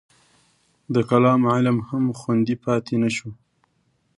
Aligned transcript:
د 0.93 0.95
کلام 1.09 1.41
علم 1.53 1.77
هم 1.89 2.05
خوندي 2.19 2.55
پاتې 2.63 2.95
نه 3.03 3.09
شو. 3.15 3.29